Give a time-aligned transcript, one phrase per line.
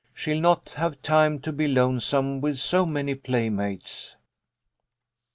[0.15, 4.15] She'll not have time to be lonesome with so many playmates."